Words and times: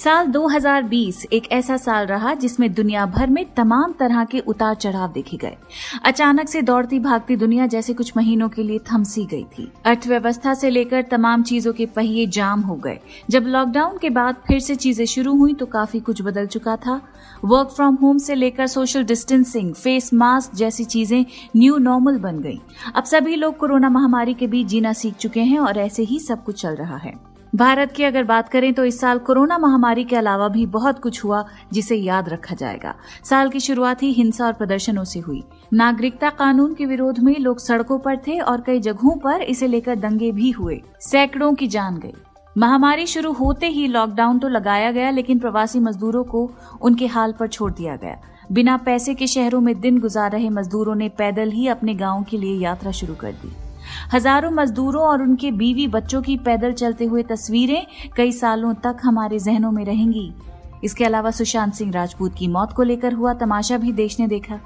साल 0.00 0.26
2020 0.26 1.24
एक 1.32 1.50
ऐसा 1.52 1.76
साल 1.76 2.06
रहा 2.06 2.32
जिसमें 2.34 2.72
दुनिया 2.74 3.04
भर 3.06 3.30
में 3.30 3.44
तमाम 3.54 3.92
तरह 3.92 4.24
के 4.24 4.38
उतार 4.40 4.74
चढ़ाव 4.74 5.12
देखे 5.12 5.36
गए। 5.36 5.56
अचानक 6.04 6.48
से 6.48 6.62
दौड़ती 6.62 6.98
भागती 6.98 7.36
दुनिया 7.36 7.66
जैसे 7.66 7.94
कुछ 7.94 8.12
महीनों 8.16 8.48
के 8.48 8.62
लिए 8.62 8.78
थमसी 8.92 9.24
गई 9.24 9.44
थी। 9.44 9.70
अर्थव्यवस्था 9.84 10.54
से 10.54 10.70
लेकर 10.70 11.02
तमाम 11.02 11.42
चीज़ों 11.42 11.72
के 11.72 11.86
पहिए 11.86 12.26
जाम 12.28 12.60
हो 12.60 12.74
गए। 12.76 12.98
जब 13.30 13.46
लॉकडाउन 13.46 13.98
के 13.98 14.10
बाद 14.10 14.42
फिर 14.46 14.60
से 14.60 14.76
चीज़ें 14.76 15.04
शुरू 15.06 15.36
हुई 15.36 15.54
तो 15.54 15.66
काफ़ी 15.68 16.00
कुछ 16.00 16.22
बदल 16.22 16.46
चुका 16.46 16.76
था। 16.76 17.00
वर्क 17.44 17.68
फ्रॉम 17.68 17.94
होम 17.94 18.18
से 18.18 18.34
लेकर 18.34 18.66
सोशल 18.66 19.04
डिस्टेंसिंग 19.04 19.74
फेस 19.74 20.12
मास्क 20.14 20.54
जैसी 20.56 20.84
चीज़ें 20.86 21.24
न्यू 21.56 21.78
नॉर्मल 21.78 22.18
बन 22.18 22.40
गई। 22.40 22.60
अब 22.94 23.04
सभी 23.04 23.36
लोग 23.36 23.56
कोरोना 23.56 23.88
महामारी 23.88 24.34
के 24.34 24.46
बीच 24.46 24.66
जीना 24.66 24.92
सीख 24.92 25.16
चुके 25.16 25.40
हैं 25.42 25.58
और 25.58 25.78
ऐसे 25.78 26.02
ही 26.02 26.18
सब 26.20 26.44
कुछ 26.44 26.62
चल 26.62 26.74
रहा 26.74 26.96
है। 26.96 27.29
भारत 27.54 27.92
की 27.92 28.04
अगर 28.04 28.24
बात 28.24 28.48
करें 28.48 28.72
तो 28.74 28.84
इस 28.84 29.00
साल 29.00 29.18
कोरोना 29.18 29.58
महामारी 29.58 30.04
के 30.04 30.16
अलावा 30.16 30.48
भी 30.48 30.66
बहुत 30.66 30.98
कुछ 30.98 31.24
हुआ 31.24 31.44
जिसे 31.72 31.96
याद 31.96 32.28
रखा 32.28 32.54
जाएगा। 32.54 32.94
साल 33.24 33.50
की 33.50 33.60
शुरुआत 33.60 34.02
ही 34.02 34.12
हिंसा 34.12 34.46
और 34.46 34.52
प्रदर्शनों 34.52 35.04
से 35.04 35.20
हुई। 35.20 35.42
नागरिकता 35.72 36.30
कानून 36.30 36.74
के 36.74 36.86
विरोध 36.86 37.18
में 37.18 37.38
लोग 37.38 37.58
सड़कों 37.58 37.98
पर 37.98 38.16
थे 38.16 38.38
और 38.38 38.60
कई 38.60 38.80
जगहों 38.80 39.16
पर 39.16 39.42
इसे 39.42 39.66
लेकर 39.66 39.96
दंगे 39.96 40.32
भी 40.32 40.50
हुए। 40.50 40.80
सैकड़ों 41.00 41.54
की 41.54 41.66
जान 41.66 41.98
गई। 41.98 42.14
महामारी 42.58 43.06
शुरू 43.06 43.32
होते 43.32 43.66
ही 43.66 43.86
लॉकडाउन 43.86 44.38
तो 44.38 44.48
लगाया 44.48 44.90
गया, 44.90 45.10
लेकिन 45.10 45.38
प्रवासी 45.38 45.80
मजदूरों 45.80 46.24
को 46.24 46.50
उनके 46.82 47.06
हाल 47.06 47.32
पर 47.32 47.48
छोड़ 47.48 47.72
दिया 47.72 47.96
गया। 47.96 48.20
बिना 48.52 48.76
पैसे 48.76 49.14
के 49.14 49.26
शहरों 49.26 49.60
में 49.60 49.80
दिन 49.80 49.98
गुजार 50.00 50.30
रहे 50.32 50.48
मजदूरों 50.50 50.94
ने 50.94 51.08
पैदल 51.08 51.50
ही 51.50 51.66
अपने 51.68 51.94
गाँव 51.94 52.22
के 52.22 52.36
लिए 52.36 52.54
यात्रा 52.54 52.90
शुरू 52.90 53.14
कर 53.14 53.32
दी। 53.32 53.69
हज़ारों 54.14 54.50
मजदूरों 54.50 55.02
और 55.02 55.22
उनके 55.22 55.50
बीवी 55.52 55.86
बच्चों 55.88 56.22
की 56.22 56.36
पैदल 56.38 56.72
चलते 56.72 57.04
हुए 57.04 57.22
तस्वीरें 57.22 57.86
कई 58.16 58.32
सालों 58.32 58.74
तक 58.84 58.96
हमारे 59.02 59.38
जहनों 59.38 59.70
में 59.72 59.84
रहेंगी। 59.84 60.32
इसके 60.84 61.04
अलावा 61.04 61.30
सुशांत 61.30 61.74
सिंह 61.74 61.92
राजपूत 61.92 62.34
की 62.34 62.46
मौत 62.48 62.72
को 62.72 62.82
लेकर 62.82 63.12
हुआ 63.12 63.32
तमाशा 63.34 63.78
भी 63.78 63.92
देश 63.92 64.18
ने 64.20 64.26
देखा। 64.28 64.58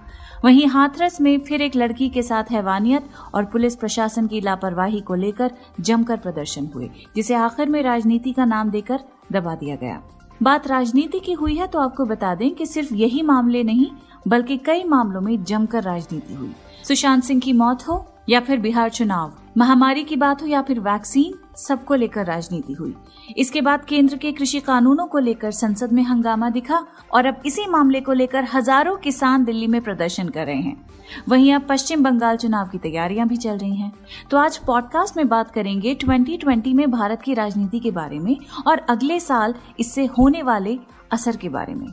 वहीं 0.44 0.66
हाथरस 0.66 1.20
में 1.20 1.38
फिर 1.38 1.62
एक 1.62 1.76
लड़की 1.76 2.08
के 2.08 2.22
साथ 2.22 2.50
हैवानियत 2.50 3.08
और 3.34 3.44
पुलिस 3.44 3.76
प्रशासन 3.76 4.26
की 4.26 4.40
लापरवाही 4.40 5.00
को 5.00 5.14
लेकर 5.14 5.50
जमकर 5.80 6.16
प्रदर्शन 6.16 6.68
हुए, 6.74 6.90
जिसे 7.16 7.34
आखिर 7.34 7.68
में 7.68 7.82
राजनीति 7.82 8.32
का 8.32 8.44
नाम 8.44 8.70
देकर 8.70 9.00
दबा 9.32 9.54
दिया 9.54 9.76
गया। 9.76 10.00
बात 10.40 10.66
राजनीति 10.66 11.18
की 11.20 11.32
हुई 11.32 11.54
है 11.56 11.66
तो 11.66 11.78
आपको 11.78 12.04
बता 12.04 12.34
दें 12.34 12.50
कि 12.50 12.66
सिर्फ़ 12.66 12.94
यही 12.94 13.22
मामले 13.22 13.62
नहीं 13.64 13.90
बल्कि 14.28 14.56
कई 14.56 14.84
मामलों 14.84 15.20
में 15.20 15.44
जमकर 15.44 15.82
राजनीति 15.82 16.34
हुई। 16.34 16.54
सुशांत 16.88 17.24
सिंह 17.24 17.40
की 17.40 17.52
मौत 17.52 17.88
हो 17.88 18.04
या 18.28 18.40
फिर 18.40 18.60
बिहार 18.60 18.90
चुनाव, 18.90 19.32
महामारी 19.58 20.04
की 20.04 20.16
बात 20.16 20.42
हो 20.42 20.46
या 20.46 20.62
फिर 20.62 20.80
वैक्सीन, 20.80 21.34
सबको 21.56 21.94
लेकर 21.94 22.26
राजनीति 22.26 22.72
हुई। 22.72 22.94
इसके 23.36 23.60
बाद 23.60 23.84
केंद्र 23.84 24.16
के 24.16 24.32
कृषि 24.32 24.60
कानूनों 24.60 25.06
को 25.06 25.18
लेकर 25.18 25.50
संसद 25.50 25.92
में 25.92 26.02
हंगामा 26.02 26.50
दिखा 26.50 26.86
और 27.12 27.26
अब 27.26 27.42
इसी 27.46 27.66
मामले 27.66 28.00
को 28.00 28.12
लेकर 28.12 28.44
हज़ारों 28.54 28.96
किसान 28.96 29.44
दिल्ली 29.44 29.66
में 29.66 29.80
प्रदर्शन 29.80 30.28
कर 30.28 30.46
रहे 30.46 30.56
हैं। 30.56 30.86
वहीं 31.28 31.54
अब 31.54 31.66
पश्चिम 31.68 32.02
बंगाल 32.02 32.36
चुनाव 32.36 32.68
की 32.68 32.78
तैयारियाँ 32.78 33.28
भी 33.28 33.36
चल 33.36 33.58
रही 33.58 33.76
हैं। 33.76 33.92
तो 34.30 34.36
आज 34.36 34.56
पॉडकास्ट 34.56 35.16
में 35.16 35.28
बात 35.28 35.50
करेंगे 35.50 35.94
2020 35.94 36.74
में 36.74 36.90
भारत 36.90 37.22
की 37.22 37.34
राजनीति 37.34 37.78
के 37.78 37.90
बारे 37.90 38.18
में 38.18 38.36
और 38.66 38.78
अगले 38.78 39.20
साल 39.20 39.54
इससे 39.80 40.06
होने 40.06 40.42
वाले 40.42 40.78
असर 41.12 41.36
के 41.36 41.48
बारे 41.48 41.74
में। 41.74 41.88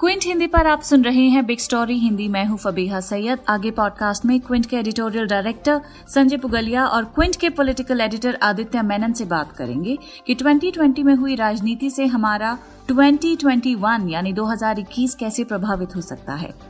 क्विंट 0.00 0.24
हिंदी 0.24 0.46
पर 0.46 0.66
आप 0.66 0.82
सुन 0.82 1.04
रहे 1.04 1.22
हैं 1.22 1.46
बिग 1.46 1.58
स्टोरी 1.58 1.98
हिंदी। 1.98 2.28
मैं 2.28 2.44
हूँ 2.44 2.58
फबीहा 2.58 3.00
सैयद। 3.00 3.38
आगे 3.48 3.70
पॉडकास्ट 3.70 4.24
में 4.24 4.40
क्विंट 4.40 4.66
के 4.66 4.76
एडिटोरियल 4.76 5.26
डायरेक्टर 5.26 5.80
संजय 6.08 6.36
पुगलिया 6.36 6.86
और 6.86 7.04
क्विंट 7.04 7.36
के 7.36 7.48
पॉलिटिकल 7.48 8.00
एडिटर 8.00 8.38
आदित्य 8.42 8.82
मेनन 8.82 9.12
से 9.12 9.24
बात 9.24 9.52
करेंगे 9.52 9.98
कि 10.26 10.34
2020 10.34 11.04
में 11.04 11.14
हुई 11.14 11.34
राजनीति 11.34 11.90
से 11.90 12.06
हमारा 12.06 12.58
2021 12.90 14.10
यानी 14.10 14.32
2021 14.32 15.14
कैसे 15.14 15.44
प्रभावित 15.44 15.96
हो 15.96 16.00
सकता 16.00 16.34
है। 16.34 16.69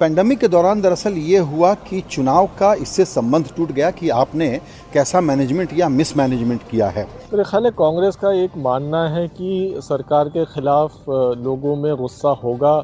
पेंडेमिक 0.00 0.38
के 0.38 0.48
दौरान 0.48 0.80
दरअसल 0.80 1.12
ये 1.16 1.38
हुआ 1.50 1.72
कि 1.82 2.00
चुनाव 2.10 2.46
का 2.58 2.72
इससे 2.76 3.04
संबंध 3.04 3.48
टूट 3.56 3.70
गया 3.72 3.90
कि 3.90 4.08
आपने 4.12 4.48
कैसा 4.92 5.20
मैनेजमेंट 5.20 5.72
या 5.72 5.88
मिसमैनेजमेंट 5.88 6.62
किया 6.70 6.88
है। 6.88 7.04
मेरे 7.32 7.44
ख्याल 7.44 7.70
कांग्रेस 7.70 8.16
का 8.16 8.32
एक 8.34 8.56
मानना 8.56 9.06
है 9.08 9.26
कि 9.28 9.80
सरकार 9.82 10.28
के 10.28 10.44
खिलाफ 10.44 11.08
लोगों 11.38 11.76
में 11.76 11.94
गुस्सा 11.96 12.30
होगा 12.42 12.74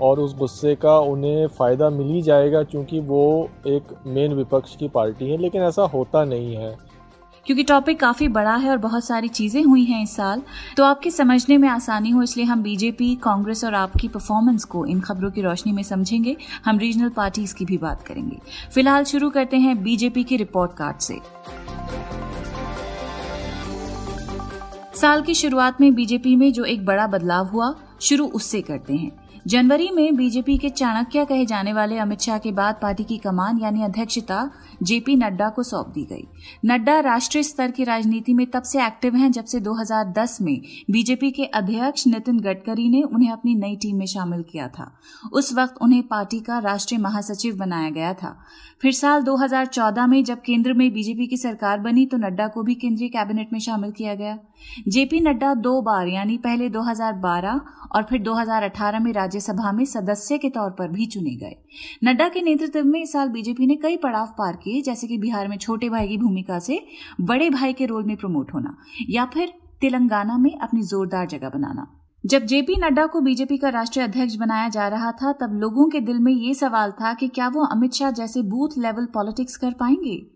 और 0.00 0.20
उस 0.20 0.36
गुस्से 0.38 0.74
का 0.76 0.98
उन्हें 1.08 1.46
फ़ायदा 1.48 1.90
मिल 1.90 2.06
ही 2.06 2.22
जाएगा 2.22 2.62
क्योंकि 2.62 3.00
वो 3.02 3.48
एक 3.66 3.94
मेन 4.06 4.34
विपक्ष 4.34 4.76
की 4.76 4.88
पार्टी 4.88 5.30
है, 5.30 5.36
लेकिन 5.36 5.62
ऐसा 5.62 5.82
होता 5.84 6.24
नहीं 6.24 6.56
है। 6.56 6.74
क्योंकि 7.46 7.62
टॉपिक 7.62 8.00
काफ़ी 8.00 8.28
बड़ा 8.28 8.54
है 8.54 8.70
और 8.70 8.76
बहुत 8.76 9.04
सारी 9.04 9.28
चीज़ें 9.28 9.62
हुई 9.62 9.84
हैं 9.84 10.02
इस 10.02 10.14
साल। 10.16 10.42
तो 10.76 10.84
आपके 10.84 11.10
समझने 11.10 11.58
में 11.58 11.68
आसानी 11.68 12.10
हो, 12.10 12.22
इसलिए 12.22 12.46
हम 12.46 12.62
बीजेपी 12.62 13.14
कांग्रेस 13.14 13.64
और 13.64 13.74
आपकी 13.74 14.08
परफॉर्मेंस 14.08 14.64
को 14.64 14.86
इन 14.86 15.00
खबरों 15.00 15.30
की 15.30 15.42
रोशनी 15.42 15.72
में 15.72 15.82
समझेंगे। 15.82 16.36
हम 16.64 16.78
रीजनल 16.78 17.08
पार्टीज़ 17.08 17.54
की 17.54 17.64
भी 17.64 17.78
बात 17.78 18.02
करेंगे। 18.02 18.38
फ़िलहाल 18.74 19.04
शुरू 19.04 19.30
करते 19.30 19.56
हैं 19.56 19.82
बीजेपी 19.82 20.24
की 20.24 20.36
रिपोर्ट 20.36 20.76
कार्ड 20.76 20.98
से। 20.98 21.18
साल 25.00 25.22
की 25.22 25.34
शुरुआत 25.34 25.80
में 25.80 25.94
बीजेपी 25.94 26.36
में 26.36 26.52
जो 26.52 26.64
एक 26.64 26.84
बड़ा 26.86 27.06
बदलाव 27.06 27.46
हुआ, 27.46 27.74
शुरू 28.00 28.26
उससे 28.26 28.60
करते 28.60 28.94
हैं। 28.94 29.21
जनवरी 29.46 29.90
में 29.90 30.16
बीजेपी 30.16 30.56
के 30.58 30.68
चाणक्य 30.70 31.24
कहे 31.24 31.46
जाने 31.46 31.72
वाले 31.72 31.96
अमित 31.98 32.20
शाह 32.20 32.38
के 32.38 32.52
बाद 32.52 32.74
पार्टी 32.82 33.04
की 33.04 33.16
कमान 33.18 33.58
यानी 33.58 33.82
अध्यक्षता 33.82 34.50
जेपी 34.82 35.16
नड्डा 35.16 35.48
को 35.48 35.62
सौंप 35.62 35.86
दी 35.86 36.04
गई। 36.04 36.26
नड्डा 36.64 36.98
राष्ट्रीय 37.00 37.42
स्तर 37.42 37.70
की 37.70 37.84
राजनीति 37.84 38.34
में 38.34 38.46
तब 38.46 38.62
से 38.62 38.84
एक्टिव 38.86 39.16
हैं 39.16 39.30
जब 39.32 39.44
से 39.44 39.60
2010 39.60 40.40
में 40.42 40.60
बीजेपी 40.90 41.30
के 41.30 41.44
अध्यक्ष 41.44 42.06
नितिन 42.06 42.38
गडकरी 42.40 42.88
ने 42.88 43.02
उन्हें 43.02 43.30
अपनी 43.30 43.54
नई 43.54 43.76
टीम 43.76 43.96
में 43.96 44.06
शामिल 44.06 44.42
किया 44.42 44.68
था। 44.68 44.90
उस 45.32 45.52
वक्त 45.54 45.74
उन्हें 45.82 46.02
पार्टी 46.02 46.40
का 46.40 46.58
राष्ट्रीय 46.58 47.00
महासचिव 47.00 47.56
बनाया 47.56 47.90
गया 47.90 48.14
था। 48.14 48.36
फिर 48.82 48.92
साल 48.92 49.22
2014 49.22 50.06
में 50.06 50.24
जब 50.24 50.40
केंद्र 50.40 50.72
में 50.72 50.92
बीजेपी 50.92 51.26
की 51.26 51.36
सरकार 51.36 51.78
बनी 51.78 52.06
तो 52.06 52.16
नड्डा 52.16 52.48
को 52.48 52.62
भी 52.62 52.74
केंद्रीय 52.74 53.08
कैबिनेट 53.08 53.52
में 53.52 53.60
शामिल 53.60 53.90
किया 53.90 54.14
गया। 54.14 54.38
जेपी 54.88 55.20
नड्डा 55.20 55.54
दो 55.54 55.82
बार, 55.82 56.08
यानी 56.08 56.36
पहले 56.36 56.68
2012 56.68 57.60
और 57.92 58.02
फिर 58.02 58.22
2018 58.22 59.00
में 59.00 59.12
राज्यसभा 59.12 59.72
में 59.72 59.84
सदस्य 59.84 60.38
के 60.38 60.48
तौर 60.48 60.70
पर 60.70 60.88
भी 60.88 61.06
चुने 61.06 61.34
गए। 61.36 61.56
नड्डा 62.04 62.28
के 62.28 62.42
नेतृत्व 62.42 62.84
में 62.84 63.02
इस 63.02 63.12
साल 63.12 63.28
बीजेपी 63.28 63.66
ने 63.66 63.76
कई 63.76 63.96
पड़ाव 63.96 64.26
पार 64.26 64.56
किए, 64.56 64.82
जैसे 64.82 65.06
कि 65.06 65.18
बिहार 65.18 65.48
में 65.48 65.56
छोटे 65.56 65.88
भाई 65.88 66.08
की 66.08 66.18
भूमिका 66.18 66.58
से 66.58 66.86
बड़े 67.20 67.50
भाई 67.50 67.72
के 67.72 67.86
रोल 67.86 68.04
में 68.04 68.16
प्रमोट 68.16 68.54
होना, 68.54 68.76
या 69.10 69.24
फिर 69.24 69.52
तेलंगाना 69.80 70.38
में 70.38 70.58
अपनी 70.58 70.82
जोरदार 70.82 71.26
जगह 71.26 71.48
बनाना। 71.48 71.98
जब 72.26 72.42
जेपी 72.42 72.74
नड्डा 72.76 73.06
को 73.06 73.20
बीजेपी 73.20 73.58
का 73.58 73.68
राष्ट्रीय 73.68 74.04
अध्यक्ष 74.04 74.34
बनाया 74.34 74.68
जा 74.68 74.88
रहा 74.88 75.12
था, 75.12 75.32
तब 75.32 75.52
लोगों 75.52 75.88
के 75.88 76.00
दिल 76.00 76.18
में 76.18 76.32
ये 76.32 76.54
सवाल 76.54 76.90
था 76.90 77.14
कि 77.14 77.28
क्या 77.28 77.48
वो 77.48 77.64
अमित 77.64 77.92
शाह 77.92 78.10
जैसे 78.10 78.42
बूथ 78.42 78.68
लेवल 78.78 79.06
पॉलिटिक्स 79.06 79.56
कर 79.56 79.72
पाएँगे? 79.72 80.31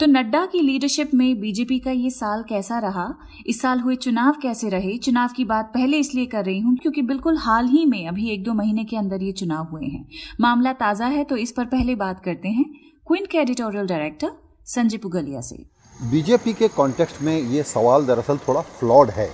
तो 0.00 0.06
नड्डा 0.06 0.44
की 0.46 0.60
लीडरशिप 0.60 1.10
में 1.14 1.40
बीजेपी 1.40 1.78
का 1.78 1.90
ये 1.90 2.10
साल 2.10 2.42
कैसा 2.48 2.78
रहा? 2.80 3.06
इस 3.46 3.60
साल 3.62 3.80
हुए 3.80 3.96
चुनाव 3.96 4.36
कैसे 4.42 4.68
रहे? 4.68 4.96
चुनाव 4.98 5.28
की 5.36 5.44
बात 5.44 5.70
पहले 5.74 5.98
इसलिए 5.98 6.26
कर 6.26 6.44
रही 6.44 6.60
हूँ 6.60 6.76
क्योंकि 6.76 7.02
बिल्कुल 7.04 7.36
हाल 7.38 7.68
ही 7.68 7.84
में 7.86 8.06
अभी 8.08 8.30
एक 8.30 8.44
दो 8.44 8.54
महीने 8.54 8.84
के 8.84 8.96
अंदर 8.96 9.22
ये 9.22 9.32
चुनाव 9.34 9.68
हुए 9.72 9.86
हैं। 9.86 10.06
मामला 10.40 10.72
ताज़ा 10.74 11.06
है 11.08 11.24
तो 11.24 11.36
इस 11.38 11.52
पर 11.52 11.64
पहले 11.66 11.94
बात 11.96 12.22
करते 12.24 12.48
हैं। 12.48 12.64
क्विंट 13.06 13.26
के 13.26 13.38
एडिटोरियल 13.38 13.86
डायरेक्टर 13.86 14.32
संजय 14.66 14.98
पुगलिया 14.98 15.40
से। 15.40 15.56
बीजेपी 15.96 16.52
के 16.52 16.68
कॉन्टेक्स्ट 16.70 17.22
में 17.22 17.36
ये 17.36 17.62
सवाल 17.64 18.06
दरअसल 18.06 18.38
थोड़ा 18.38 18.60
फ्लॉड 18.60 19.10
है, 19.10 19.26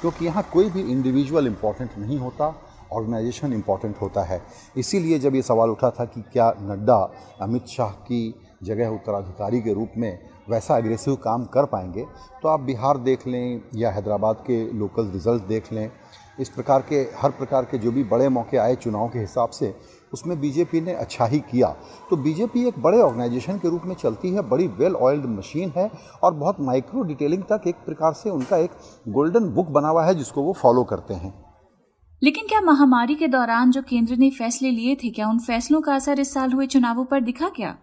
क्योंकि 0.00 0.24
यहाँ 0.24 0.48
कोई 0.52 0.70
भी 0.70 0.80
इंडिविजुअल 0.82 1.46
इम्पोर्टेंट 1.46 1.90
नहीं 1.98 2.18
होता 2.18 2.54
ऑर्गेनाइजेशन 2.92 3.52
इंपॉर्टेंट 3.52 3.96
होता 4.00 4.22
है। 4.24 4.40
इसीलिए 4.76 5.18
जब 5.18 5.34
ये 5.34 5.42
सवाल 5.42 5.70
उठा 5.70 5.90
था 5.90 6.04
कि 6.04 6.20
क्या 6.32 6.52
नड्डा, 6.60 6.96
अमित 7.42 7.66
शाह 7.68 7.90
की 8.02 8.34
जगह 8.60 8.88
उत्तराधिकारी 8.88 9.60
के 9.60 9.72
रूप 9.72 9.92
में 9.96 10.18
वैसा 10.50 10.76
एग्रेसिव 10.78 11.14
काम 11.14 11.44
कर 11.44 11.64
पाएँगे 11.64 12.04
तो 12.42 12.48
आप 12.48 12.60
बिहार 12.60 12.98
देख 12.98 13.26
लें 13.26 13.60
या 13.74 13.90
हैदराबाद 13.90 14.44
के 14.46 14.62
लोकल 14.72 15.06
रिज़ल्ट 15.06 15.42
देख 15.42 15.72
लें। 15.72 15.90
इस 16.40 16.48
प्रकार 16.48 16.80
के, 16.80 16.96
हर 17.16 17.30
प्रकार 17.30 17.64
के 17.64 17.78
जो 17.78 17.90
भी 17.92 18.02
बड़े 18.04 18.28
मौके 18.28 18.56
आए 18.56 18.74
चुनाव 18.76 19.08
के 19.08 19.18
हिसाब 19.18 19.50
से, 19.50 19.74
उसमें 20.12 20.38
बीजेपी 20.40 20.80
ने 20.80 20.92
अच्छा 20.94 21.26
ही 21.26 21.38
किया। 21.40 21.68
तो 22.10 22.16
बीजेपी 22.16 22.66
एक 22.68 22.78
बड़े 22.78 23.00
ऑर्गेनाइजेशन 23.00 23.58
के 23.58 23.68
रूप 23.68 23.82
में 23.84 23.94
चलती 23.94 24.30
है, 24.30 24.42
बड़ी 24.42 24.66
वेल 24.66 24.94
ऑयल्ड 24.94 25.24
मशीन 25.28 25.72
है 25.76 25.90
और 26.22 26.34
बहुत 26.34 26.60
माइक्रो 26.60 27.02
डिटेलिंग 27.02 27.42
तक 27.42 27.62
एक 27.66 27.76
प्रकार 27.76 28.12
से 28.12 28.30
उनका 28.30 28.56
एक 28.56 28.70
गोल्डन 29.08 29.48
बुक 29.48 29.68
बना 29.68 29.88
हुआ 29.88 30.04
है, 30.04 30.14
जिसको 30.14 30.42
वो 30.42 30.52
फॉलो 30.52 30.84
करते 30.84 31.14
हैं। 31.14 31.32
लेकिन 32.22 32.46
क्या 32.46 32.60
महामारी 32.60 33.14
के 33.14 33.28
दौरान 33.28 33.70
जो 33.70 33.82
केंद्र 33.82 34.16
ने 34.16 34.30
फैसले 34.30 34.70
लिए 34.70 34.94
थे, 34.94 35.10
क्या 35.10 35.28
उन 35.28 35.38
फैसलों 35.38 35.80
का 35.80 35.94
असर 35.94 36.20
इस 36.20 36.34
साल 36.34 36.52
हुए 36.52 36.66
चुनावों 36.66 37.04
पर 37.04 37.20
दिखा 37.20 37.48
क्या? 37.48 37.76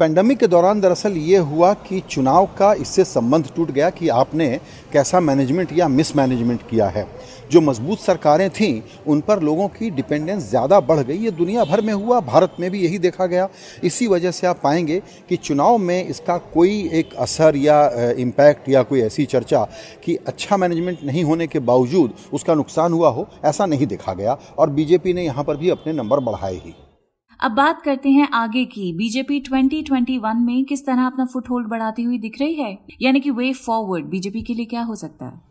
पेंडेमिक 0.00 0.38
के 0.38 0.46
दौरान 0.46 0.80
दरअसल 0.80 1.12
ये 1.12 1.38
हुआ 1.44 1.72
कि 1.76 2.00
चुनाव 2.10 2.44
का 2.58 2.72
इससे 2.74 3.04
संबंध 3.04 3.48
टूट 3.56 3.70
गया 3.70 3.88
कि 3.90 4.08
आपने 4.08 4.48
कैसा 4.92 5.20
मैनेजमेंट 5.20 5.72
या 5.78 5.88
मिसमैनेजमेंट 5.88 6.60
किया 6.70 6.88
है। 6.88 7.06
जो 7.50 7.60
मज़बूत 7.60 7.98
सरकारें 7.98 8.48
थीं, 8.50 8.80
उन 9.06 9.20
पर 9.20 9.42
लोगों 9.42 9.66
की 9.68 9.90
डिपेंडेंस 9.90 10.48
ज़्यादा 10.50 10.80
बढ़ 10.80 11.00
गई। 11.00 11.16
ये 11.16 11.30
दुनिया 11.30 11.64
भर 11.64 11.80
में 11.80 11.92
हुआ, 11.92 12.20
भारत 12.20 12.56
में 12.60 12.70
भी 12.70 12.82
यही 12.82 12.98
देखा 12.98 13.26
गया। 13.26 13.48
इसी 13.84 14.06
वजह 14.06 14.30
से 14.30 14.46
आप 14.46 14.60
पाएँगे 14.62 15.02
कि 15.28 15.36
चुनाव 15.38 15.78
में 15.78 16.04
इसका 16.04 16.38
कोई 16.54 16.80
एक 16.94 17.14
असर 17.18 17.56
या 17.56 17.84
इम्पैक्ट 18.18 18.68
या 18.68 18.82
कोई 18.82 19.00
ऐसी 19.02 19.24
चर्चा 19.26 19.66
कि 20.04 20.18
अच्छा 20.26 20.56
मैनेजमेंट 20.56 21.04
नहीं 21.04 21.24
होने 21.24 21.46
के 21.46 21.58
बावजूद 21.60 22.12
उसका 22.32 22.54
नुकसान 22.54 22.92
हुआ 22.92 23.10
हो, 23.10 23.28
ऐसा 23.44 23.66
नहीं 23.66 23.86
देखा 23.86 24.14
गया। 24.14 24.38
और 24.58 24.70
बीजेपी 24.70 25.12
ने 25.12 25.24
यहाँ 25.24 25.44
पर 25.44 25.56
भी 25.56 25.70
अपने 25.70 25.92
नंबर 25.92 26.20
बढ़ाए 26.20 26.54
ही। 26.54 26.74
अब 27.40 27.50
बात 27.50 27.82
करते 27.82 28.10
हैं 28.10 28.28
आगे 28.28 28.64
की। 28.64 28.92
बीजेपी 28.92 29.40
2021 29.40 30.34
में 30.34 30.64
किस 30.64 30.86
तरह 30.86 31.06
अपना 31.06 31.24
फुटहोल्ड 31.24 31.68
बढ़ाती 31.68 32.02
हुई 32.02 32.18
दिख 32.18 32.40
रही 32.40 32.54
है? 32.54 32.78
यानी 33.02 33.20
कि 33.20 33.30
वे 33.30 33.52
फॉरवर्ड 33.52 34.04
बीजेपी 34.04 34.42
के 34.42 34.54
लिए 34.54 34.66
क्या 34.66 34.82
हो 34.82 34.94
सकता 34.94 35.26
है? 35.26 35.47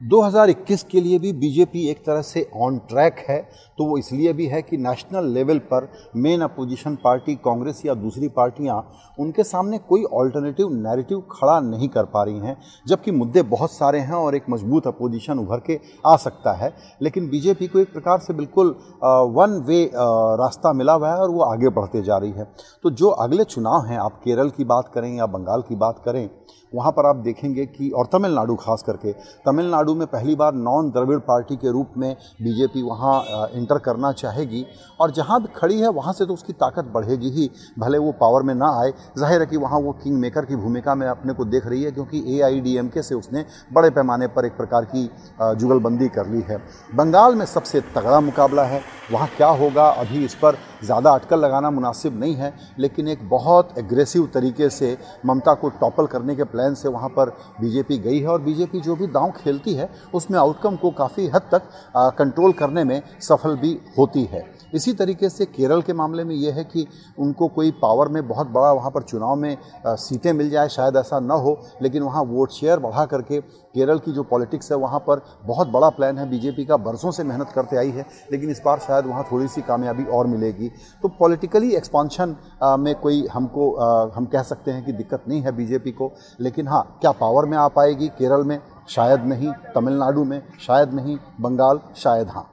2021 0.00 0.82
के 0.82 1.00
लिए 1.00 1.18
भी 1.18 1.32
बीजेपी 1.32 1.86
एक 1.88 1.98
तरह 2.06 2.22
से 2.22 2.46
ऑन 2.56 2.78
ट्रैक 2.88 3.24
है 3.28 3.38
तो 3.78 3.84
वो 3.84 3.96
इसलिए 3.98 4.32
भी 4.32 4.46
है 4.46 4.60
कि 4.62 4.76
नेशनल 4.76 5.28
लेवल 5.32 5.58
पर 5.70 5.88
मेन 6.16 6.40
अपोजिशन 6.40 6.94
पार्टी 6.94 7.34
कांग्रेस 7.34 7.82
या 7.86 7.94
दूसरी 7.94 8.28
पार्टियाँ 8.28 8.76
उनके 9.18 9.44
सामने 9.44 9.78
कोई 9.78 10.04
ऑल्टरनेटिव 10.12 10.72
नैरेटिव 10.74 11.22
खड़ा 11.30 11.58
नहीं 11.60 11.88
कर 11.88 12.04
पा 12.04 12.22
रही 12.22 12.38
हैं, 12.38 12.56
जबकि 12.86 13.10
मुद्दे 13.10 13.42
बहुत 13.44 13.72
सारे 13.72 13.98
हैं 14.00 14.14
और 14.14 14.34
एक 14.34 14.50
मज़बूत 14.50 14.86
अपोजिशन 14.86 15.38
उभर 15.38 15.60
के 15.66 15.78
आ 16.06 16.16
सकता 16.16 16.52
है। 16.54 16.72
लेकिन 17.02 17.28
बीजेपी 17.30 17.66
को 17.66 17.78
एक 17.78 17.92
प्रकार 17.92 18.18
से 18.18 18.34
बिल्कुल 18.34 18.74
वन 19.04 19.58
वे 19.66 19.84
रास्ता 19.94 20.72
मिला 20.72 20.92
हुआ 20.92 21.10
है 21.10 21.16
और 21.16 21.30
वो 21.30 21.42
आगे 21.42 21.68
बढ़ते 21.70 22.02
जा 22.02 22.16
रही 22.16 22.32
है। 22.32 22.44
तो 22.84 22.90
जो 22.92 23.08
अगले 23.08 23.44
चुनाव 23.46 23.86
हैं, 23.86 23.98
आप 23.98 24.20
केरल 24.24 24.50
की 24.50 24.64
बात 24.66 24.90
करें 24.94 25.14
या 25.16 25.26
बंगाल 25.28 25.62
की 25.62 25.76
बात 25.76 26.02
करें 26.04 26.28
वहाँ 26.74 26.92
पर 26.92 27.06
आप 27.06 27.16
देखेंगे 27.18 27.66
कि, 27.66 27.90
और 27.90 28.06
तमिलनाडु 28.12 28.54
खास 28.56 28.82
करके, 28.82 29.12
तमिलनाडु 29.46 29.94
में 29.94 30.06
पहली 30.08 30.34
बार 30.34 30.54
नॉन 30.54 30.90
द्रविड़ 30.90 31.18
पार्टी 31.20 31.56
के 31.56 31.72
रूप 31.72 31.92
में 31.96 32.14
बीजेपी 32.42 32.82
वहाँ 32.82 33.48
इंटर 33.54 33.78
करना 33.80 34.12
चाहेगी, 34.14 34.64
और 35.00 35.10
जहाँ 35.12 35.40
भी 35.42 35.48
खड़ी 35.56 35.80
है 35.80 35.88
वहाँ 35.90 36.12
से 36.12 36.26
तो 36.26 36.34
उसकी 36.34 36.52
ताकत 36.54 36.90
बढ़ेगी 36.94 37.30
ही, 37.30 37.50
भले 37.78 37.98
वो 37.98 38.12
पावर 38.20 38.42
में 38.42 38.54
ना 38.54 38.70
आए। 38.74 38.92
ज़ाहिर 39.18 39.40
है 39.40 39.46
कि 39.46 39.56
वहाँ 39.58 39.80
वो 39.80 39.92
किंग 39.94 40.18
मेकर 40.18 40.44
की 40.44 40.56
भूमिका 40.56 40.94
में 40.94 41.06
अपने 41.08 41.32
को 41.32 41.44
देख 41.46 41.66
रही 41.66 41.82
है, 41.82 41.90
क्योंकि 41.92 42.24
ए 42.34 43.02
से 43.02 43.14
उसने 43.14 43.44
बड़े 43.72 43.90
पैमाने 43.90 44.26
पर 44.28 44.44
एक 44.44 44.56
प्रकार 44.56 44.84
की 44.86 45.08
जुगलबंदी 45.40 46.08
कर 46.10 46.26
ली 46.26 46.40
है। 46.42 46.56
बंगाल 46.94 47.34
में 47.34 47.44
सबसे 47.46 47.80
तगड़ा 47.94 48.20
मुकाबला 48.22 48.62
है, 48.64 48.80
वहाँ 49.12 49.28
क्या 49.36 49.48
होगा, 49.50 49.86
अभी 49.86 50.24
इस 50.24 50.34
पर 50.34 50.56
ज़्यादा 50.84 51.10
अटकल 51.12 51.40
लगाना 51.40 51.70
मुनासिब 51.70 52.18
नहीं 52.20 52.34
है, 52.34 52.52
लेकिन 52.78 53.08
एक 53.08 53.28
बहुत 53.28 53.78
एग्रेसिव 53.78 54.28
तरीके 54.34 54.68
से 54.70 54.96
ममता 55.26 55.54
को 55.54 55.68
टॉपल 55.80 56.06
करने 56.06 56.34
के 56.36 56.44
प्लान 56.46 56.74
से 56.74 56.88
वहाँ 56.88 57.08
पर 57.10 57.30
बीजेपी 57.60 57.98
गई 57.98 58.18
है 58.20 58.28
और 58.28 58.40
बीजेपी 58.42 58.80
जो 58.80 58.96
भी 58.96 59.06
दांव 59.08 59.30
खेलती 59.36 59.74
है, 59.74 59.88
उसमें 60.14 60.38
आउटकम 60.38 60.76
को 60.76 60.90
काफ़ी 60.92 61.26
हद 61.26 61.48
तक 61.52 61.70
कंट्रोल 62.18 62.52
करने 62.54 62.84
में 62.84 63.00
सफल 63.22 63.56
भी 63.56 63.78
होती 63.98 64.24
है। 64.24 64.44
इसी 64.74 64.92
तरीके 64.94 65.28
से 65.28 65.44
केरल 65.46 65.82
के 65.82 65.92
मामले 65.92 66.24
में 66.24 66.34
यह 66.34 66.54
है 66.54 66.64
कि 66.66 66.86
उनको 67.18 67.48
कोई 67.48 67.70
पावर 67.82 68.08
में 68.08 68.26
बहुत 68.28 68.46
बड़ा 68.48 68.72
वहाँ 68.72 68.90
पर 68.90 69.02
चुनाव 69.02 69.36
में 69.36 69.56
सीटें 69.86 70.32
मिल 70.32 70.50
जाए, 70.50 70.68
शायद 70.68 70.96
ऐसा 70.96 71.20
न 71.20 71.30
हो, 71.32 71.58
लेकिन 71.82 72.02
वहाँ 72.02 72.22
वोट 72.24 72.50
शेयर 72.52 72.78
बढ़ा 72.80 73.04
करके 73.06 73.40
केरल 73.74 73.98
की 73.98 74.12
जो 74.12 74.22
पॉलिटिक्स 74.22 74.70
है, 74.72 74.78
वहाँ 74.78 74.98
पर 75.00 75.24
बहुत 75.46 75.68
बड़ा 75.68 75.88
प्लान 75.90 76.18
है। 76.18 76.28
बीजेपी 76.30 76.64
का 76.64 76.76
बरसों 76.78 77.10
से 77.10 77.24
मेहनत 77.24 77.50
करते 77.54 77.76
आई 77.76 77.90
है, 77.90 78.06
लेकिन 78.32 78.50
इस 78.50 78.62
बार 78.64 78.78
शायद 78.78 79.06
वहाँ 79.06 79.26
थोड़ी 79.32 79.48
सी 79.48 79.62
कामयाबी 79.62 80.04
और 80.10 80.26
मिलेगी। 80.26 80.68
तो 81.02 81.08
पॉलिटिकली 81.18 81.74
एक्सपांशन 81.74 82.36
में 82.80 82.94
कोई 82.94 83.26
हमको 83.32 83.70
हम 84.10 84.26
कह 84.26 84.42
सकते 84.44 84.70
हैं 84.70 84.84
कि 84.84 84.92
दिक्कत 84.92 85.24
नहीं 85.28 85.40
है 85.42 85.56
बीजेपी 85.56 85.90
को, 85.92 86.12
लेकिन 86.40 86.68
हाँ 86.68 86.98
क्या 87.00 87.12
पावर 87.12 87.46
में 87.46 87.56
आ 87.58 87.68
पाएगी 87.70 88.08
केरल 88.08 88.44
में? 88.44 88.58
शायद 88.88 89.24
नहीं। 89.24 89.52
तमिलनाडु 89.74 90.24
में? 90.24 90.42
शायद 90.60 90.94
नहीं। 90.94 91.16
बंगाल? 91.40 91.80
शायद 91.96 92.28
हाँ। 92.28 92.50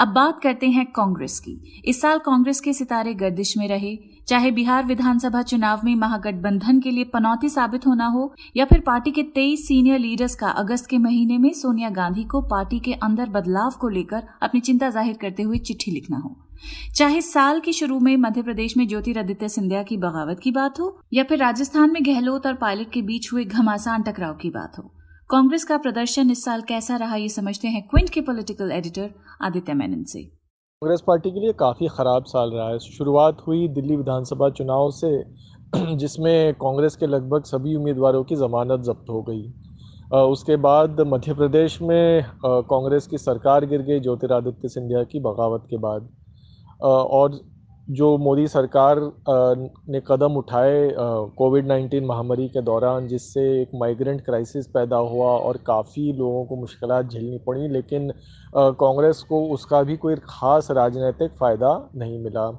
अब 0.00 0.08
बात 0.08 0.40
करते 0.42 0.66
हैं 0.66 0.84
कांग्रेस 0.86 1.38
की। 1.40 1.82
इस 1.84 2.00
साल 2.02 2.18
कांग्रेस 2.18 2.60
के 2.60 2.72
सितारे 2.72 3.14
गर्दिश 3.14 3.56
में 3.58 3.68
रहे। 3.68 3.94
चाहे 4.28 4.50
बिहार 4.50 4.84
विधानसभा 4.84 5.42
चुनाव 5.42 5.80
में 5.84 5.94
महागठबंधन 5.96 6.78
के 6.80 6.90
लिए 6.90 7.04
पनौती 7.04 7.48
साबित 7.48 7.86
होना 7.86 8.06
हो, 8.06 8.34
या 8.56 8.64
फिर 8.64 8.80
पार्टी 8.80 9.10
के 9.10 9.22
तेईस 9.34 9.66
सीनियर 9.68 9.98
लीडर्स 9.98 10.34
का 10.34 10.50
अगस्त 10.50 10.86
के 10.90 10.98
महीने 10.98 11.38
में 11.38 11.52
सोनिया 11.52 11.90
गांधी 11.90 12.24
को 12.24 12.40
पार्टी 12.48 12.78
के 12.80 12.92
अंदर 12.94 13.28
बदलाव 13.30 13.74
को 13.80 13.88
लेकर 13.88 14.22
अपनी 14.42 14.60
चिंता 14.60 14.90
ज़ाहिर 14.90 15.16
करते 15.16 15.42
हुए 15.42 15.58
चिट्ठी 15.58 15.90
लिखना 15.90 16.16
हो। 16.16 16.36
चाहे 16.96 17.20
साल 17.22 17.60
के 17.60 17.72
शुरू 17.72 17.98
में 18.00 18.16
मध्य 18.16 18.42
प्रदेश 18.42 18.76
में 18.76 18.86
ज्योतिरादित्य 18.88 19.48
सिंधिया 19.48 19.82
की 19.82 19.96
बगावत 19.96 20.40
की 20.42 20.50
बात 20.50 20.80
हो, 20.80 20.98
या 21.12 21.24
फिर 21.24 21.38
राजस्थान 21.38 21.92
में 21.92 22.04
गहलोत 22.06 22.46
और 22.46 22.54
पायलट 22.54 22.90
के 22.92 23.02
बीच 23.02 23.32
हुए 23.32 23.44
घमासान 23.44 24.02
टकराव 24.02 24.34
की 24.34 24.50
बात 24.50 24.78
हो। 24.78 24.92
कांग्रेस 25.30 25.64
का 25.64 25.76
प्रदर्शन 25.78 26.30
इस 26.30 26.44
साल 26.44 26.62
कैसा 26.62 26.96
रहा 26.96 27.16
ये 27.16 27.28
समझते 27.28 27.68
हैं 27.68 27.82
क्विंट 27.82 28.10
के 28.10 28.20
पॉलिटिकल 28.20 28.72
एडिटर 28.72 29.10
आदित्य 29.42 29.74
मेनन 29.74 30.04
से। 30.04 30.30
कांग्रेस 30.82 31.00
पार्टी 31.06 31.30
के 31.30 31.40
लिए 31.40 31.52
काफ़ी 31.52 31.88
ख़राब 31.88 32.24
साल 32.26 32.50
रहा 32.52 32.68
है। 32.68 32.78
शुरुआत 32.78 33.42
हुई 33.46 33.66
दिल्ली 33.68 33.96
विधानसभा 33.96 34.48
चुनाव 34.50 34.90
से, 34.90 35.10
जिसमें 35.96 36.54
कांग्रेस 36.54 36.96
के 36.96 37.06
लगभग 37.06 37.44
सभी 37.44 37.74
उम्मीदवारों 37.76 38.22
की 38.24 38.36
ज़मानत 38.36 38.80
जब्त 38.86 39.10
हो 39.10 39.22
गई। 39.22 39.42
उसके 40.12 40.56
बाद 40.64 41.00
मध्य 41.06 41.34
प्रदेश 41.34 41.80
में 41.82 42.24
कांग्रेस 42.44 43.06
की 43.06 43.18
सरकार 43.18 43.66
गिर 43.66 43.82
गई 43.82 44.00
ज्योतिरादित्य 44.00 44.68
सिंधिया 44.68 45.02
की 45.04 45.20
बगावत 45.20 45.66
के 45.70 45.76
बाद। 45.76 46.08
और 46.82 47.40
जो 47.92 48.06
मोदी 48.18 48.46
सरकार 48.48 48.98
ने 49.88 50.00
कदम 50.06 50.36
उठाए 50.36 50.76
कोविड 51.36 51.66
19 51.66 52.02
महामारी 52.06 52.48
के 52.48 52.60
दौरान, 52.62 53.06
जिससे 53.08 53.42
एक 53.60 53.70
माइग्रेंट 53.76 54.24
क्राइसिस 54.24 54.66
पैदा 54.68 54.96
हुआ 54.96 55.30
और 55.38 55.56
काफ़ी 55.66 56.12
लोगों 56.12 56.44
को 56.46 56.56
मुश्किल 56.56 57.00
झेलनी 57.02 57.38
पड़ी, 57.46 57.68
लेकिन 57.68 58.12
कांग्रेस 58.54 59.22
को 59.28 59.44
उसका 59.54 59.82
भी 59.82 59.96
कोई 59.96 60.14
ख़ास 60.24 60.70
राजनीतिक 60.72 61.36
फ़ायदा 61.40 61.78
नहीं 61.96 62.18
मिला। 62.18 62.50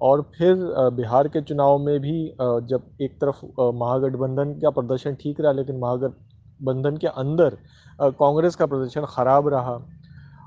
और 0.00 0.22
फिर 0.36 0.54
बिहार 0.94 1.28
के 1.28 1.40
चुनाव 1.42 1.78
में 1.78 1.98
भी 2.00 2.18
जब 2.40 2.90
एक 3.02 3.20
तरफ़ 3.20 3.44
महागठबंधन 3.74 4.52
का 4.62 4.70
प्रदर्शन 4.70 5.14
ठीक 5.20 5.40
रहा, 5.40 5.52
लेकिन 5.52 5.78
महागठबंधन 5.78 6.96
के 6.96 7.06
अंदर 7.08 7.56
कांग्रेस 7.98 8.56
का 8.56 8.66
प्रदर्शन 8.66 9.04
ख़राब 9.08 9.48
रहा 9.48 9.78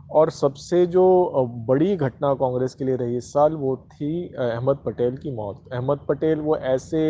और 0.10 0.30
सबसे 0.30 0.86
जो 0.88 1.04
बड़ी 1.68 1.96
घटना 1.96 2.34
कांग्रेस 2.34 2.74
के 2.76 2.86
लिए 2.86 2.96
रही 2.96 3.18
इस 3.18 3.32
साल 3.34 3.54
वो 3.54 3.76
थी 3.92 4.12
अहमद 4.40 4.78
पटेल 4.86 5.18
की 5.18 5.32
मौत। 5.32 5.64
अहमद 5.74 6.00
पटेल 6.10 6.40
वो 6.40 6.56
ऐसे 6.58 7.02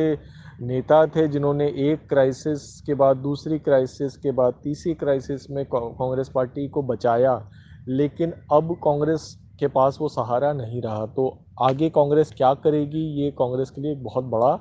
नेता 0.61 1.05
थे 1.07 1.27
जिन्होंने 1.27 1.67
एक 1.91 2.07
क्राइसिस 2.09 2.81
के 2.81 2.93
बाद 2.93 3.17
दूसरी 3.17 3.59
क्राइसिस 3.59 4.17
के 4.17 4.31
बाद 4.31 4.53
तीसरी 4.63 4.93
क्राइसिस 4.93 5.49
में 5.49 5.65
कांग्रेस 5.65 6.29
पार्टी 6.29 6.67
को 6.67 6.81
बचाया 6.83 7.39
लेकिन 7.87 8.33
अब 8.53 8.75
कांग्रेस 8.83 9.35
के 9.59 9.67
पास 9.67 9.97
वो 10.01 10.07
सहारा 10.09 10.51
नहीं 10.53 10.81
रहा। 10.81 11.05
तो 11.05 11.37
आगे 11.61 11.89
कांग्रेस 11.89 12.33
क्या 12.37 12.53
करेगी 12.53 13.05
ये 13.21 13.31
कांग्रेस 13.31 13.69
के 13.69 13.81
लिए 13.81 13.91
एक 13.91 14.03
बहुत 14.03 14.25
बड़ा 14.25 14.51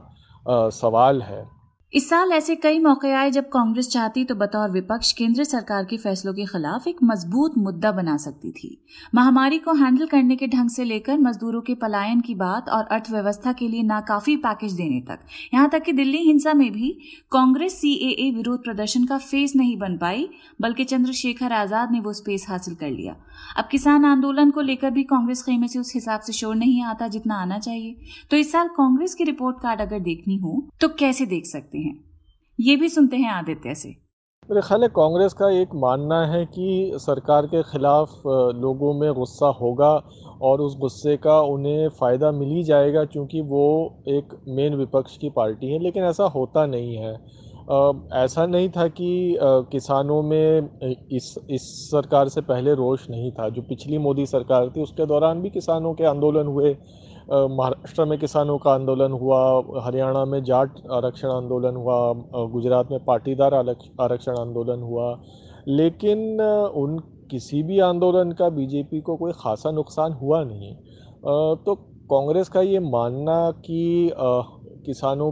आ, 0.47 0.69
सवाल 0.69 1.23
है। 1.23 1.58
इस 1.93 2.09
साल 2.09 2.33
ऐसे 2.33 2.55
कई 2.55 2.79
मौके 2.79 3.11
आए 3.11 3.31
जब 3.31 3.45
कांग्रेस 3.49 3.89
चाहती 3.91 4.25
तो 4.25 4.35
बतौर 4.35 4.71
विपक्ष 4.71 5.13
केंद्र 5.13 5.45
सरकार 5.45 5.85
के 5.85 5.97
फैसलों 5.97 6.33
के 6.35 6.45
खिलाफ 6.47 6.87
एक 6.89 6.97
मज़बूत 7.03 7.57
मुद्दा 7.59 7.93
बना 7.93 8.17
सकती 8.17 8.51
थी। 8.51 8.69
महामारी 9.15 9.59
को 9.59 9.73
हैंडल 9.75 10.07
करने 10.07 10.37
के 10.37 10.47
ढंग 10.47 10.71
से 10.71 10.85
लेकर 10.85 11.19
मजदूरों 11.19 11.61
के 11.61 11.75
पलायन 11.75 12.21
की 12.21 12.35
बात 12.35 12.69
और 12.69 12.85
अर्थव्यवस्था 12.87 13.53
के 13.53 13.69
लिए 13.69 13.83
नाकाफी 13.83 14.37
पैकेज 14.37 14.73
देने 14.73 15.01
तक। 15.09 15.21
यहाँ 15.55 15.69
तक 15.71 15.83
कि 15.83 15.93
दिल्ली 15.93 16.19
हिंसा 16.19 16.55
में 16.55 16.71
भी 16.73 16.91
कांग्रेस 17.33 17.81
सीएए 17.81 18.31
विरोध 18.33 18.65
प्रदर्शन 18.65 19.05
का 19.05 19.19
फेस 19.19 19.57
नहीं 19.57 19.77
बन 19.79 19.97
पाई, 19.97 20.29
बल्कि 20.61 20.85
चंद्रशेखर 20.85 21.53
आज़ाद 21.55 21.93
ने 21.93 22.01
वो 22.01 22.13
स्पेस 22.13 22.47
हासिल 22.49 22.75
कर 22.75 22.91
लिया। 22.91 23.17
अब 23.57 23.69
किसान 23.71 24.05
आंदोलन 24.05 24.51
को 24.51 24.61
लेकर 24.63 24.91
भी 24.91 25.03
कांग्रेस 25.05 25.43
खेमे 25.43 25.69
से 25.69 25.79
उस 25.79 25.93
हिसाब 25.95 26.21
से 26.21 26.33
शोर 26.33 26.55
नहीं 26.57 26.83
आता 26.85 27.09
जितना 27.09 27.41
आना 27.43 27.59
चाहिए। 27.59 27.95
तो 28.31 28.37
इस 28.37 28.53
साल 28.53 28.69
कांग्रेस 28.77 29.15
की 29.15 29.25
रिपोर्ट 29.25 29.61
कार्ड 29.63 29.81
अगर 29.81 30.01
देखनी 30.01 30.37
हो 30.37 30.63
तो 30.81 30.89
कैसे 30.99 31.27
देख 31.27 31.47
सकते 31.47 31.79
हैं? 31.79 31.99
ये 32.59 32.77
भी 32.77 32.89
सुनते 32.89 33.17
हैं 33.17 33.31
आदित्य 33.31 33.75
से। 33.75 33.97
मेरे 34.49 34.61
ख्याल 34.61 34.83
है 34.83 34.89
कांग्रेस 34.89 35.33
का 35.33 35.49
एक 35.53 35.75
मानना 35.77 36.21
है 36.27 36.45
कि 36.47 36.93
सरकार 36.97 37.47
के 37.47 37.63
ख़िलाफ़ 37.63 38.11
लोगों 38.57 38.93
में 38.95 39.13
गुस्सा 39.15 39.47
होगा 39.61 39.91
और 40.43 40.61
उस 40.61 40.77
गुस्से 40.79 41.17
का 41.17 41.41
उन्हें 41.47 41.89
फ़ायदा 41.91 42.31
मिल 42.33 42.49
ही 42.49 42.63
जाएगा, 42.65 43.05
क्योंकि 43.05 43.41
वो 43.41 43.65
एक 44.09 44.35
मेन 44.49 44.75
विपक्ष 44.75 45.17
की 45.17 45.31
पार्टी 45.31 45.73
है, 45.73 45.79
लेकिन 45.79 46.05
ऐसा 46.05 46.25
होता 46.29 46.65
नहीं 46.67 46.97
है। 46.97 47.13
ऐसा 47.69 48.45
नहीं 48.47 48.69
था 48.69 48.87
कि 48.89 49.39
किसानों 49.41 50.21
में 50.23 50.69
इस 51.13 51.35
इस 51.51 51.63
सरकार 51.91 52.29
से 52.29 52.41
पहले 52.41 52.75
रोष 52.75 53.09
नहीं 53.11 53.31
था। 53.33 53.49
जो 53.49 53.63
पिछली 53.63 53.99
मोदी 53.99 54.25
सरकार 54.27 54.69
थी, 54.69 54.83
उसके 54.83 55.07
दौरान 55.07 55.43
भी 55.43 55.51
किसानों 55.51 55.93
के 55.95 56.05
आंदोलन 56.05 56.47
हुए। 56.47 56.71
महाराष्ट्र 57.31 58.05
में 58.05 58.19
किसानों 58.19 58.57
का 58.59 58.71
आंदोलन 58.73 59.13
हुआ, 59.13 59.41
हरियाणा 59.85 60.25
में 60.25 60.43
जाट 60.45 60.79
आरक्षण 60.93 61.29
आंदोलन 61.29 61.77
हुआ 61.77 61.97
गुजरात 62.53 62.91
में 62.91 63.05
पाटीदार 63.05 63.55
आरक्षण 63.55 64.39
आंदोलन 64.39 64.83
हुआ। 64.83 65.11
लेकिन 65.69 66.41
उन 66.77 66.99
किसी 67.31 67.63
भी 67.63 67.79
आंदोलन 67.81 68.33
का 68.33 68.49
बीजेपी 68.51 69.01
को 69.01 69.17
कोई 69.17 69.33
ख़ासा 69.33 69.71
नुकसान 69.71 70.13
हुआ 70.13 70.43
नहीं। 70.45 70.75
तो 71.65 71.75
कांग्रेस 72.13 72.49
का 72.49 72.61
ये 72.63 72.79
मानना 72.81 73.51
कि 73.61 74.11
किसानों 74.87 75.31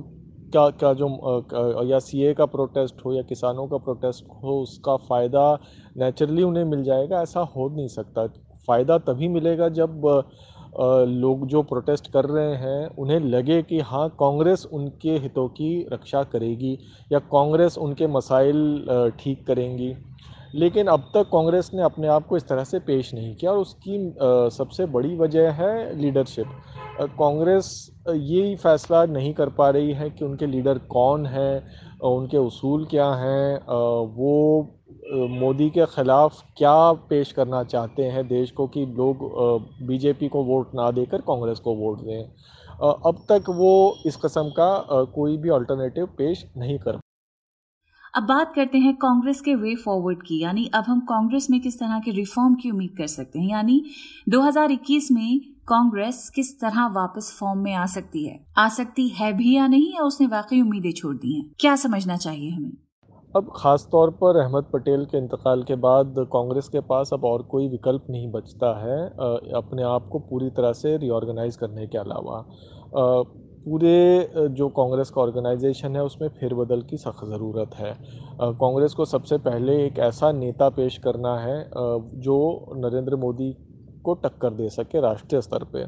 का 0.57 0.69
का 0.81 0.93
जो 0.95 1.85
या 1.91 1.99
सीए 2.01 2.33
का 2.35 2.47
प्रोटेस्ट 2.49 3.05
हो 3.05 3.13
या 3.15 3.23
किसानों 3.25 3.67
का 3.69 3.77
प्रोटेस्ट 3.79 4.25
हो, 4.43 4.61
उसका 4.63 4.97
फ़ायदा 4.99 5.53
नेचुरली 5.97 6.43
उन्हें 6.43 6.65
मिल 6.67 6.83
जाएगा, 6.85 7.23
ऐसा 7.23 7.41
हो 7.57 7.69
नहीं 7.77 7.89
सकता। 7.91 8.27
फ़ायदा 8.69 8.99
तभी 9.01 9.29
मिलेगा 9.29 9.69
जब 9.71 10.03
लोग 11.11 11.47
जो 11.49 11.63
प्रोटेस्ट 11.63 12.11
कर 12.13 12.25
रहे 12.27 12.55
हैं, 12.57 12.89
उन्हें 12.99 13.19
लगे 13.21 13.63
कि 13.63 13.79
हाँ 13.83 14.09
कांग्रेस 14.21 14.67
उनके 14.73 15.17
हितों 15.19 15.47
की 15.51 15.69
रक्षा 15.93 16.23
करेगी 16.25 16.73
या 17.11 17.19
कांग्रेस 17.33 17.79
उनके 17.79 18.07
मसाइल 18.09 19.13
ठीक 19.21 19.47
करेंगी। 19.47 19.95
लेकिन 20.57 20.87
अब 20.87 21.11
तक 21.15 21.29
कांग्रेस 21.33 21.71
ने 21.75 21.83
अपने 21.83 22.09
आप 22.09 22.27
को 22.27 22.37
इस 22.37 22.47
तरह 22.49 22.65
से 22.65 22.79
पेश 22.81 23.13
नहीं 23.15 23.35
किया 23.37 23.51
और 23.53 23.59
उसकी 23.59 23.99
सबसे 24.57 24.87
बड़ी 24.87 25.17
वजह 25.17 25.51
है 25.53 25.97
लीडरशिप। 26.01 26.47
कांग्रेस 27.19 27.69
ये 28.09 28.55
फैसला 28.57 29.05
नहीं 29.07 29.33
कर 29.35 29.49
पा 29.49 29.69
रही 29.71 29.93
है 29.93 30.09
कि 30.11 30.25
उनके 30.25 30.47
लीडर 30.47 30.79
कौन 30.91 31.27
हैं 31.27 31.99
उनके 32.07 32.37
उसूल 32.37 32.85
क्या 32.85 33.09
हैं 33.15 33.59
वो 34.17 34.33
मोदी 35.31 35.69
के 35.71 35.85
ख़िलाफ़ 35.87 36.43
क्या 36.57 36.93
पेश 37.11 37.33
करना 37.33 37.63
चाहते 37.65 38.05
हैं 38.05 38.27
देश 38.29 38.51
को 38.51 38.67
कि 38.67 38.85
लोग 38.97 39.19
बीजेपी 39.87 40.29
को 40.29 40.43
वोट 40.45 40.75
ना 40.75 40.91
देकर 40.91 41.21
कांग्रेस 41.23 41.59
को 41.59 41.75
वोट 41.75 42.01
दें। 42.01 42.23
अब 42.81 43.25
तक 43.29 43.51
वो 43.51 43.73
इस 44.07 44.17
कस्म 44.17 44.49
का 44.51 45.05
कोई 45.15 45.37
भी 45.37 45.51
अल्टरनेटिव 45.51 46.07
पेश 46.19 46.45
नहीं 46.57 46.79
कर 46.79 46.99
अब 48.17 48.23
बात 48.23 48.53
करते 48.55 48.79
हैं 48.79 48.95
कांग्रेस 48.97 49.41
के 49.41 49.55
वे 49.55 49.75
फॉरवर्ड 49.77 50.23
की, 50.23 50.41
यानी 50.43 50.65
अब 50.75 50.85
हम 50.87 51.01
कांग्रेस 51.01 51.47
में 51.51 51.61
किस 51.61 51.79
तरह 51.79 51.99
के 51.99 52.11
रिफॉर्म 52.11 52.55
की 52.55 52.71
उम्मीद 52.71 52.95
कर 52.99 53.07
सकते 53.07 53.39
हैं? 53.39 53.49
यानी 53.49 53.83
2021 54.29 55.11
में 55.13 55.41
कांग्रेस 55.69 56.29
किस 56.35 56.61
तरह 56.61 56.87
वापस 56.87 57.31
फॉर्म 57.41 57.59
में 57.59 57.73
आ 57.75 57.85
सकती 57.87 58.25
है? 58.25 58.39
आ 58.59 58.69
सकती 58.69 59.09
है 59.09 59.33
भी 59.33 59.55
या 59.57 59.67
नहीं, 59.67 59.93
या 59.95 60.03
उसने 60.03 60.27
वाकई 60.27 60.61
उम्मीदें 60.61 60.91
छोड़ 60.93 61.15
दी 61.17 61.35
हैं? 61.35 61.51
क्या 61.61 61.75
समझना 61.77 62.17
चाहिए 62.17 62.51
हमें? 62.51 62.73
अब 63.35 63.53
ख़ास 63.57 63.89
तौर 63.93 64.11
पर 64.11 64.41
अहमद 64.41 64.71
पटेल 64.73 65.05
के 65.05 65.19
इंतकाल 65.19 65.63
के 65.63 65.77
बाद 65.77 66.15
कांग्रेस 66.33 66.69
के 66.69 66.81
पास 66.81 67.11
अब 67.13 67.25
और 67.25 67.43
कोई 67.43 67.69
विकल्प 67.69 68.07
नहीं 68.11 68.31
बचता 68.33 68.71
है 68.81 68.99
अपने 69.57 69.83
आप 69.85 70.09
को 70.13 70.19
पूरी 70.31 70.51
तरह 70.51 70.73
से 70.73 70.97
रिओर्गेनाइज 70.97 71.57
करने 71.57 71.87
के 71.87 71.99
अलावा। 71.99 72.39
पूरे 73.67 74.49
जो 74.51 74.69
कांग्रेस 74.69 75.11
का 75.11 75.21
ऑर्गेनाइजेशन 75.21 75.97
है, 75.97 76.03
उसमें 76.03 76.29
फेरबदल 76.31 76.83
की 76.83 76.97
सख्त 76.97 77.25
ज़रूरत 77.27 77.71
है। 77.75 77.93
कांग्रेस 78.41 78.93
को 78.95 79.05
सबसे 79.05 79.39
पहले 79.39 79.75
एक 79.87 79.99
ऐसा 80.01 80.31
नेता 80.33 80.69
पेश 80.71 80.99
करना 80.99 81.37
है 81.39 81.59
जो 82.21 82.37
नरेंद्र 82.77 83.17
मोदी 83.17 83.53
को 84.05 84.15
टक्कर 84.17 84.51
दे 84.53 84.69
सके 84.71 85.01
राष्ट्रीय 85.01 85.41
स्तर 85.43 85.65
पे। 85.73 85.85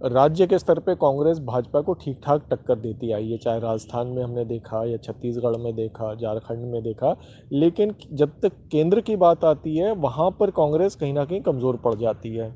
राज्य 0.00 0.46
के 0.46 0.58
स्तर 0.58 0.78
पे 0.78 0.94
कांग्रेस 0.94 1.38
भाजपा 1.40 1.80
को 1.80 1.94
ठीक 1.94 2.18
ठाक 2.24 2.46
टक्कर 2.50 2.78
देती 2.78 3.12
आई 3.12 3.30
है, 3.30 3.36
चाहे 3.38 3.60
राजस्थान 3.60 4.06
में 4.06 4.22
हमने 4.22 4.44
देखा, 4.44 4.84
या 4.84 4.96
छत्तीसगढ़ 4.96 5.56
में 5.58 5.74
देखा, 5.76 6.14
झारखंड 6.14 6.72
में 6.72 6.82
देखा। 6.82 7.14
लेकिन 7.50 7.94
जब 8.12 8.32
तक 8.42 8.52
केंद्र 8.72 9.00
की 9.00 9.16
बात 9.16 9.44
आती 9.44 9.76
है, 9.76 9.92
वहाँ 9.94 10.30
पर 10.40 10.50
कांग्रेस 10.50 10.96
कहीं 10.96 11.12
ना 11.12 11.24
कहीं 11.24 11.40
कमज़ोर 11.42 11.76
पड़ 11.76 11.94
जाती 11.94 12.34
है। 12.36 12.50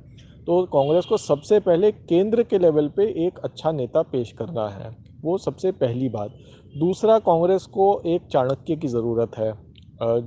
तो 0.47 0.62
कांग्रेस 0.73 1.05
को 1.05 1.17
सबसे 1.17 1.59
पहले 1.61 1.91
केंद्र 1.93 2.43
के 2.43 2.59
लेवल 2.59 2.88
पे 2.88 3.05
एक 3.26 3.38
अच्छा 3.45 3.71
नेता 3.73 4.03
पेश 4.03 4.31
करना 4.33 4.69
है, 4.69 4.91
वो 5.23 5.37
सबसे 5.38 5.73
पहली 5.73 6.09
बात। 6.09 6.35
दूसरा, 6.75 7.19
कांग्रेस 7.19 7.65
को 7.67 7.87
एक 8.07 8.26
चाणक्य 8.33 8.76
की 8.76 8.88
ज़रूरत 8.88 9.38
है। 9.38 9.53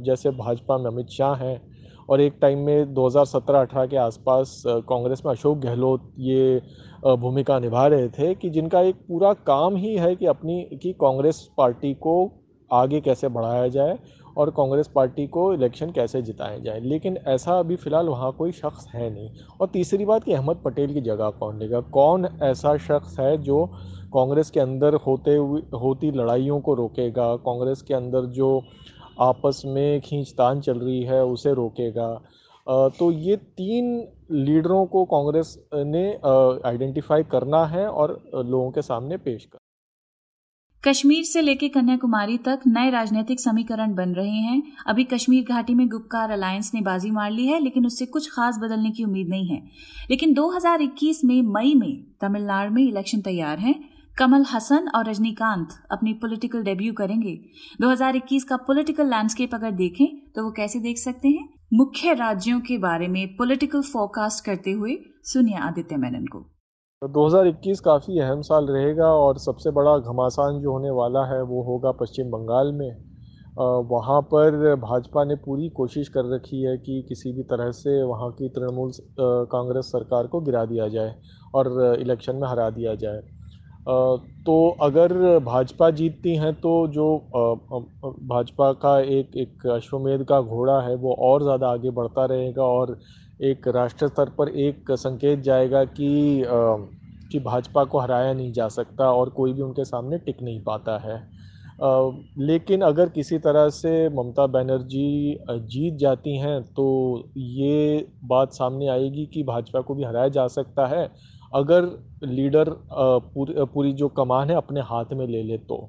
जैसे 0.03 0.29
भाजपा 0.31 0.77
में 0.77 0.85
अमित 0.85 1.09
शाह 1.09 1.35
हैं 1.35 1.61
और 2.09 2.21
एक 2.21 2.37
टाइम 2.41 2.59
में 2.59 2.93
2017-18 2.93 3.85
के 3.85 3.97
आसपास 3.97 4.61
कांग्रेस 4.67 5.21
में 5.25 5.31
अशोक 5.31 5.57
गहलोत 5.57 6.11
ये 6.19 6.61
भूमिका 7.17 7.59
निभा 7.59 7.85
रहे 7.87 8.07
थे 8.09 8.33
कि 8.35 8.49
जिनका 8.49 8.81
एक 8.81 8.95
पूरा 9.07 9.33
काम 9.47 9.75
ही 9.75 9.95
है 9.95 10.15
कि 10.15 10.25
अपनी, 10.25 10.61
कि 10.73 10.93
कांग्रेस 11.01 11.47
पार्टी 11.57 11.93
को 11.93 12.31
आगे 12.71 13.01
कैसे 13.01 13.27
बढ़ाया 13.29 13.67
जाए 13.67 13.97
और 14.39 14.49
कांग्रेस 14.57 14.87
पार्टी 14.87 15.25
को 15.27 15.53
इलेक्शन 15.53 15.91
कैसे 15.91 16.21
जिताया 16.21 16.57
जाए। 16.57 16.79
लेकिन 16.79 17.17
ऐसा 17.27 17.57
अभी 17.59 17.75
फ़िलहाल 17.75 18.09
वहाँ 18.09 18.31
कोई 18.31 18.51
शख्स 18.51 18.87
है 18.93 19.09
नहीं। 19.09 19.29
और 19.61 19.67
तीसरी 19.67 20.05
बात 20.05 20.23
कि 20.23 20.33
अहमद 20.33 20.61
पटेल 20.65 20.93
की 20.93 21.01
जगह 21.01 21.29
कौन 21.39 21.59
लेगा? 21.59 21.81
कौन 21.81 22.27
ऐसा 22.43 22.75
शख्स 22.79 23.19
है 23.19 23.37
जो 23.37 23.65
कांग्रेस 24.13 24.49
के 24.49 24.59
अंदर 24.59 24.95
होते 25.07 25.35
हुए, 25.35 25.61
होती 25.73 26.11
लड़ाइयों 26.11 26.59
को 26.59 26.73
रोकेगा? 26.73 27.35
कांग्रेस 27.45 27.81
के 27.81 27.93
अंदर 27.93 28.25
जो 28.31 28.61
आपस 29.21 29.61
में 29.65 30.01
खींचतान 30.01 30.61
चल 30.61 30.79
रही 30.79 31.01
है, 31.03 31.23
उसे 31.25 31.53
रोकेगा? 31.53 32.13
तो 32.99 33.11
ये 33.11 33.35
तीन 33.35 33.87
लीडरों 34.31 34.85
को 34.85 35.03
कांग्रेस 35.05 35.57
ने 35.75 36.07
आइडेंटिफाई 36.65 37.23
करना 37.23 37.65
है 37.65 37.87
और 37.87 38.19
लोगों 38.35 38.69
के 38.71 38.81
सामने 38.81 39.17
पेश 39.17 39.45
कर 39.45 39.58
कश्मीर 40.87 41.23
से 41.23 41.41
लेकर 41.41 41.67
कन्याकुमारी 41.67 42.37
तक 42.37 42.59
नए 42.67 42.89
राजनीतिक 42.89 43.39
समीकरण 43.39 43.93
बन 43.95 44.09
रहे 44.09 44.31
हैं। 44.31 44.63
अभी 44.87 45.03
कश्मीर 45.03 45.43
घाटी 45.43 45.73
में 45.73 45.87
गुप्कार 45.87 46.31
अलायंस 46.31 46.71
ने 46.73 46.81
बाजी 46.81 47.11
मार 47.11 47.31
ली 47.31 47.47
है, 47.47 47.59
लेकिन 47.59 47.85
उससे 47.85 48.05
कुछ 48.05 48.29
खास 48.31 48.57
बदलने 48.57 48.91
की 48.91 49.03
उम्मीद 49.03 49.27
नहीं 49.29 49.47
है। 49.47 49.63
लेकिन 50.09 50.33
2021 50.33 51.25
में, 51.25 51.41
मई 51.41 51.75
में 51.75 52.03
तमिलनाडु 52.21 52.73
में 52.73 52.83
इलेक्शन 52.83 53.21
तैयार 53.21 53.59
हैं। 53.59 53.89
कमल 54.17 54.45
हसन 54.53 54.87
और 54.95 55.09
रजनीकांत 55.09 55.69
अपनी 55.91 56.13
पॉलिटिकल 56.13 56.63
डेब्यू 56.63 56.93
करेंगे। 56.93 57.39
2021 57.81 58.43
का 58.43 58.57
पॉलिटिकल 58.57 59.09
लैंडस्केप 59.09 59.55
अगर 59.55 59.71
देखें 59.71 60.31
तो 60.35 60.43
वो 60.43 60.51
कैसे 60.51 60.79
देख 60.79 60.97
सकते 60.97 61.27
हैं? 61.27 61.49
मुख्य 61.73 62.13
राज्यों 62.13 62.59
के 62.59 62.77
बारे 62.77 63.07
में 63.07 63.35
पॉलिटिकल 63.35 63.81
फोरकास्ट 63.81 64.45
करते 64.45 64.71
हुए 64.71 64.97
सुनिए 65.23 65.55
आदित्य 65.55 65.97
मेनन 65.97 66.25
को। 66.25 66.58
2021 67.01 67.79
काफ़ी 67.79 68.19
अहम 68.19 68.41
साल 68.41 68.65
रहेगा 68.67 69.07
और 69.15 69.37
सबसे 69.37 69.71
बड़ा 69.71 69.97
घमासान 69.99 70.59
जो 70.61 70.71
होने 70.71 70.89
वाला 70.91 71.23
है 71.25 71.41
वो 71.41 71.61
होगा 71.63 71.91
पश्चिम 71.99 72.31
बंगाल 72.31 72.71
में। 72.71 72.89
वहाँ 73.89 74.21
पर 74.23 74.75
भाजपा 74.77 75.23
ने 75.23 75.35
पूरी 75.35 75.69
कोशिश 75.69 76.09
कर 76.09 76.33
रखी 76.33 76.61
है 76.63 76.77
कि 76.77 77.01
किसी 77.09 77.31
भी 77.33 77.43
तरह 77.43 77.71
से 77.71 78.01
वहाँ 78.03 78.29
की 78.31 78.49
तृणमूल 78.49 78.91
कांग्रेस 79.51 79.85
सरकार 79.85 80.27
को 80.27 80.41
गिरा 80.41 80.65
दिया 80.65 80.87
जाए 80.87 81.15
और 81.53 81.95
इलेक्शन 81.99 82.35
में 82.35 82.47
हरा 82.47 82.69
दिया 82.69 82.95
जाए। 82.95 83.21
तो 84.45 84.57
अगर 84.81 85.13
भाजपा 85.45 85.89
जीतती 85.91 86.35
हैं 86.35 86.53
तो 86.55 86.75
जो 86.89 87.07
भाजपा 88.27 88.71
का 88.81 88.99
एक 88.99 89.37
एक 89.37 89.67
अश्वमेध 89.69 90.25
का 90.25 90.41
घोड़ा 90.41 90.79
है 90.81 90.95
वो 90.97 91.13
और 91.23 91.43
ज़्यादा 91.43 91.69
आगे 91.69 91.91
बढ़ता 91.91 92.25
रहेगा 92.25 92.63
और 92.65 92.97
एक 93.39 93.67
राष्ट्र 93.67 94.07
स्तर 94.07 94.29
पर 94.29 94.49
एक 94.59 94.91
संकेत 94.91 95.39
जाएगा 95.39 95.83
कि 95.85 96.43
कि 97.31 97.39
भाजपा 97.39 97.83
को 97.83 97.99
हराया 97.99 98.33
नहीं 98.33 98.51
जा 98.53 98.67
सकता 98.67 99.11
और 99.11 99.29
कोई 99.29 99.53
भी 99.53 99.61
उनके 99.61 99.83
सामने 99.85 100.17
टिक 100.17 100.41
नहीं 100.43 100.61
पाता 100.63 100.97
है। 100.97 101.17
लेकिन 102.39 102.81
अगर 102.81 103.09
किसी 103.09 103.37
तरह 103.39 103.69
से 103.69 103.91
ममता 104.09 104.47
बनर्जी 104.47 105.37
जीत 105.49 105.93
जाती 105.93 106.37
हैं 106.37 106.61
तो 106.73 106.87
ये 107.37 108.07
बात 108.23 108.53
सामने 108.53 108.87
आएगी 108.87 109.25
कि 109.25 109.43
भाजपा 109.43 109.81
को 109.81 109.95
भी 109.95 110.03
हराया 110.03 110.27
जा 110.29 110.47
सकता 110.47 110.87
है। 110.87 111.09
अगर 111.53 111.89
लीडर 112.23 112.69
पूरी 112.91 113.65
पूरी 113.73 113.93
जो 113.93 114.07
कमान 114.17 114.49
है 114.49 114.55
अपने 114.55 114.81
हाथ 114.81 115.13
में 115.13 115.25
ले 115.27 115.43
ले 115.43 115.57
तो। 115.57 115.79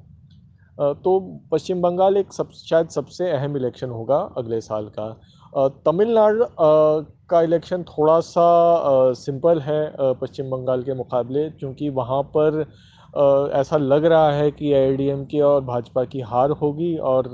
तो 0.80 1.18
पश्चिम 1.52 1.80
बंगाल 1.82 2.16
एक 2.16 2.32
सब, 2.32 2.50
शायद 2.50 2.88
सबसे 2.90 3.30
अहम 3.30 3.56
इलेक्शन 3.56 3.90
होगा 3.90 4.18
अगले 4.38 4.60
साल 4.60 4.87
का। 4.99 5.70
तमिलनाडु 5.84 6.44
का 7.30 7.40
इलेक्शन 7.42 7.82
थोड़ा 7.84 8.18
सा 8.22 9.12
सिंपल 9.16 9.60
है 9.60 10.14
पश्चिम 10.20 10.50
बंगाल 10.50 10.82
के 10.82 10.94
मुकाबले, 10.94 11.49
क्योंकि 11.50 11.88
वहाँ 11.90 12.22
पर 12.37 12.64
ऐसा 13.54 13.76
लग 13.76 14.04
रहा 14.04 14.30
है 14.32 14.50
कि 14.50 14.72
आई 14.72 14.96
के 15.30 15.40
और 15.42 15.64
भाजपा 15.64 16.04
की 16.04 16.20
हार 16.22 16.50
होगी 16.60 16.96
और 17.04 17.28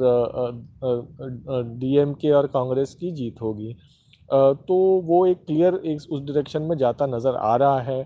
डीएमके 1.79 2.31
और 2.31 2.47
कांग्रेस 2.49 2.95
की 2.95 3.11
जीत 3.15 3.43
होगी। 3.43 3.77
तो 4.29 4.77
वो 5.05 5.25
एक 5.27 5.45
क्लियर 5.47 5.75
एक 5.77 6.13
उस 6.13 6.23
डायरेक्शन 6.23 6.63
में 6.63 6.77
जाता 6.79 7.07
नज़र 7.07 7.37
आ 7.37 7.57
रहा 7.57 7.81
है। 7.81 8.01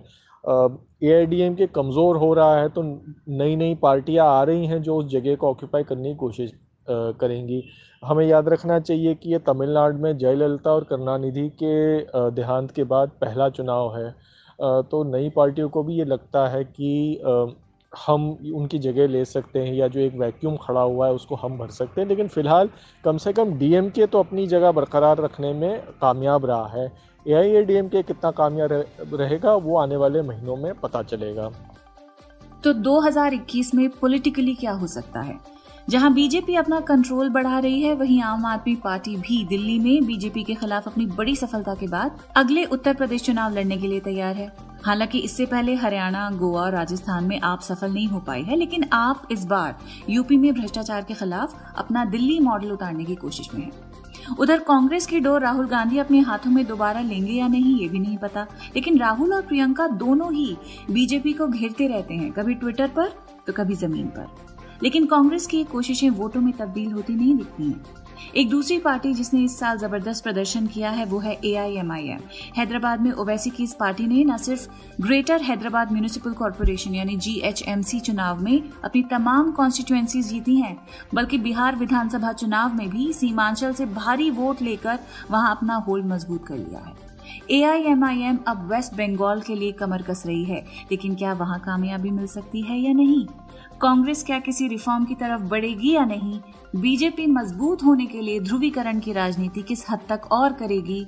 ए 0.45 1.51
के 1.59 1.67
कमज़ोर 1.69 2.17
हो 2.17 2.33
रहा 2.35 2.61
है 2.61 2.69
तो 2.69 2.83
नई 2.83 3.57
नई 3.57 3.75
पार्टियाँ 3.75 4.27
आ 4.29 4.43
रही 4.43 4.67
हैं 4.67 4.81
जो 4.83 4.97
उस 4.97 5.07
जगह 5.09 5.35
को 5.37 5.51
ऑक्यूपाई 5.51 5.83
करने 5.85 6.09
की 6.09 6.17
कोशिश 6.17 6.53
करेंगी। 6.87 7.63
हमें 8.03 8.27
याद 8.27 8.49
रखना 8.49 8.79
चाहिए 8.81 9.15
कि 9.15 9.33
ये 9.33 9.39
तमिलनाडु 9.47 9.99
में 9.99 10.17
जयललिता 10.19 10.71
और 10.71 10.85
करुणानिधि 10.85 11.49
के 11.63 12.31
देहांत 12.33 12.71
के 12.71 12.85
बाद 12.85 13.11
पहला 13.21 13.49
चुनाव 13.51 13.97
है। 13.97 14.11
तो 14.85 15.03
नई 15.07 15.29
पार्टियों 15.31 15.69
को 15.69 15.83
भी 15.83 15.95
ये 15.95 16.05
लगता 16.05 16.47
है 16.49 16.65
कि 16.67 17.23
हम 17.93 18.29
उनकी 18.55 18.79
जगह 18.79 19.07
ले 19.09 19.25
सकते 19.25 19.59
हैं 19.59 19.75
या 19.75 19.87
जो 19.89 20.01
एक 20.01 20.15
वैक्यूम 20.17 20.57
खड़ा 20.57 20.81
हुआ 20.81 21.07
है 21.07 21.13
उसको 21.13 21.35
हम 21.35 21.57
भर 21.59 21.69
सकते 21.71 22.01
हैं। 22.01 22.09
लेकिन 22.09 22.29
फ़िलहाल 22.29 22.69
कम 23.05 23.17
से 23.17 23.33
कम 23.33 23.53
डीएमके 23.59 24.07
तो 24.07 24.19
अपनी 24.19 24.47
जगह 24.47 24.73
बरकरार 24.73 25.21
रखने 25.21 25.53
में 25.53 25.81
कामयाब 26.01 26.47
रहा 26.47 26.67
है। 26.69 26.87
ए 27.29 27.33
आई 27.33 27.51
ए 27.51 27.63
डी 27.63 27.75
एम 27.75 27.89
के 27.89 28.03
कितना 28.03 28.31
कामयाब 28.31 28.85
रहेगा, 29.15 29.55
वो 29.55 29.79
आने 29.79 29.97
वाले 29.97 30.23
महीनों 30.23 30.57
में 30.57 30.75
पता 30.75 31.03
चलेगा। 31.03 31.51
तो 32.65 32.73
2021 32.73 33.75
में 33.75 33.91
पॉलिटिकली 33.91 34.55
क्या 34.55 34.73
हो 34.73 34.87
सकता 34.87 35.21
है? 35.21 35.39
जहाँ 35.89 36.15
बीजेपी 36.15 36.55
अपना 36.55 36.81
कंट्रोल 36.81 37.29
बढ़ा 37.29 37.59
रही 37.59 37.83
है, 37.83 37.95
वहीं 37.95 38.23
आम 38.23 38.47
आदमी 38.47 38.75
पार्टी 38.75 39.17
भी 39.17 39.45
दिल्ली 39.45 39.79
में 39.79 40.07
बीजेपी 40.07 40.43
के 40.43 40.55
खिलाफ 40.55 40.87
अपनी 40.87 41.07
बड़ी 41.07 41.37
सफलता 41.37 41.75
के 41.75 41.87
बाद 41.87 42.19
अगले 42.37 42.65
उत्तर 42.65 42.95
प्रदेश 42.95 43.23
चुनाव 43.23 43.55
लड़ने 43.55 43.77
के 43.77 43.87
लिए 43.87 44.01
तैयार 44.01 44.37
है। 44.37 44.57
हालाँकि 44.87 45.19
इससे 45.19 45.47
पहले 45.47 45.75
हरियाणा, 45.75 46.31
गोवा 46.31 46.63
और 46.63 46.73
राजस्थान 46.73 47.25
में 47.25 47.41
आप 47.41 47.61
सफल 47.61 47.93
नहीं 47.93 48.07
हो 48.07 48.19
पाए 48.19 48.43
हैं, 48.43 48.57
लेकिन 48.57 48.85
आप 48.93 49.29
इस 49.31 49.45
बार 49.45 49.79
यूपी 50.11 50.37
में 50.37 50.55
भ्रष्टाचार 50.55 51.05
के 51.05 51.15
खिलाफ 51.15 51.75
अपना 51.77 52.05
दिल्ली 52.05 52.41
मॉडल 52.41 52.71
उतारने 52.71 53.05
की 53.05 53.15
कोशिश 53.15 53.55
में 53.55 53.63
हैं। 53.63 53.90
उधर 54.39 54.59
कांग्रेस 54.59 55.07
की 55.07 55.21
डोर 55.21 55.41
राहुल 55.41 55.67
गांधी 55.67 55.99
अपने 55.99 56.21
हाथों 56.21 56.51
में 56.51 56.65
दोबारा 56.67 57.01
लेंगे 57.01 57.33
या 57.33 57.49
नहीं, 57.49 57.79
ये 57.81 57.89
भी 57.89 57.99
नहीं 57.99 58.19
पता। 58.19 58.47
लेकिन 58.77 58.99
राहुल 58.99 59.35
और 59.35 59.43
प्रियंका 59.43 59.87
दोनों 59.87 60.33
ही 60.33 60.57
बीजेपी 60.91 61.33
को 61.33 61.49
घेरते 61.49 61.87
रहते 61.87 62.15
हैं, 62.15 62.33
कभी 62.33 62.55
ट्विटर 62.55 62.89
पर 62.89 63.13
तो 63.47 63.53
कभी 63.53 63.75
ज़मीन 63.75 64.07
पर। 64.07 64.29
लेकिन 64.83 65.07
कांग्रेस 65.07 65.47
की 65.47 65.65
कोशिशें 65.65 66.11
वोटों 66.11 66.41
में 66.41 66.53
तब्दील 66.53 66.93
होती 66.93 67.15
नहीं 67.15 67.35
दिखती 67.35 67.65
हैं। 67.65 67.85
एक 68.37 68.49
दूसरी 68.51 68.79
पार्टी 68.79 69.13
जिसने 69.15 69.43
इस 69.45 69.59
साल 69.59 69.79
ज़बरदस्त 69.79 70.23
प्रदर्शन 70.25 70.67
किया 70.67 70.91
है, 70.91 71.05
वो 71.05 71.19
है 71.19 71.33
एआईएमआईएम 71.45 72.21
हैदराबाद 72.57 73.01
में 73.01 73.11
ओवैसी 73.13 73.51
की 73.51 73.65
इस 73.65 73.73
पार्टी 73.75 74.07
ने 74.07 74.23
न 74.25 74.37
सिर्फ़ 74.37 74.69
ग्रेटर 75.01 75.43
हैदराबाद 75.43 75.93
म्यूनिसिपल 75.93 76.33
कॉरपोरेशन 76.33 76.95
यानी 76.95 77.17
जीएचएमसी 77.17 78.01
चुनाव 78.01 78.43
में 78.43 78.63
अपनी 78.85 79.03
तमाम 79.03 79.51
कॉन्स्टिट्यूएंसी 79.53 80.23
जीती 80.23 80.57
हैं, 80.57 80.77
बल्कि 81.15 81.39
बिहार 81.39 81.77
विधानसभा 81.77 82.33
चुनाव 82.33 82.75
में 82.75 82.89
भी 82.91 83.13
सीमांचल 83.13 83.73
से 83.73 83.87
भारी 83.87 84.31
वोट 84.31 84.63
लेकर 84.63 84.99
वहाँ 85.31 85.57
अपना 85.57 85.77
होल्ड 85.79 86.07
मज़बूत 86.07 86.47
कर 86.47 86.57
लिया 86.57 86.81
है। 86.81 87.10
एआईएमआईएम 87.51 88.39
अब 88.47 88.73
वेस्ट 88.73 88.95
बंगाल 88.95 89.41
के 89.41 89.55
लिए 89.55 89.73
कमर 89.73 90.03
कस 90.03 90.23
रही 90.27 90.45
है, 90.45 90.67
लेकिन 90.91 91.15
क्या 91.15 91.33
वहाँ 91.33 91.59
कामयाबी 91.59 92.11
मिल 92.11 92.27
सकती 92.27 92.63
है 92.63 92.79
या 92.79 92.93
नहीं? 92.93 93.27
कांग्रेस 93.81 94.25
क्या 94.25 94.39
किसी 94.39 94.69
रिफॉर्म 94.69 95.05
की 95.05 95.15
तरफ़ 95.15 95.43
बढ़ेगी 95.43 95.93
या 95.93 96.05
नहीं? 96.05 96.41
बीजेपी 96.77 97.27
मज़बूत 97.27 97.83
होने 97.85 98.07
के 98.07 98.21
लिए 98.21 98.41
ध्रुवीकरण 98.41 99.01
की 99.01 99.13
राजनीति 99.13 99.63
किस 99.63 99.85
हद 99.91 100.01
तक 100.09 100.21
और 100.33 100.53
करेगी? 100.53 101.07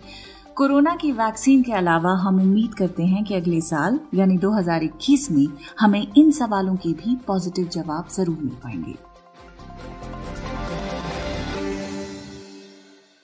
कोरोना 0.57 0.97
की 0.97 1.13
वैक्सीन 1.13 1.63
के 1.63 1.73
अलावा 1.73 2.13
हम 2.13 2.41
उम्मीद 2.41 2.75
करते 2.75 3.03
हैं 3.03 3.25
कि 3.25 3.35
अगले 3.35 3.61
साल, 3.61 4.01
यानी 4.15 4.39
2021 4.39 5.31
में, 5.31 5.47
हमें 5.81 6.07
इन 6.17 6.31
सवालों 6.31 6.77
के 6.77 6.89
भी 6.89 7.17
पॉजिटिव 7.17 7.69
जवाब 7.69 8.09
ज़रूर 8.09 8.37
मिल 8.37 8.55
पाएँगे। 8.65 9.12